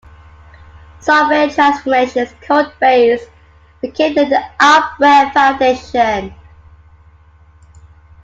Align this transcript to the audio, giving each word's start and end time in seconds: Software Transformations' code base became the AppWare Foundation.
Software 0.99 1.47
Transformations' 1.51 2.33
code 2.41 2.73
base 2.79 3.23
became 3.83 4.15
the 4.15 4.43
AppWare 4.59 5.31
Foundation. 5.31 6.33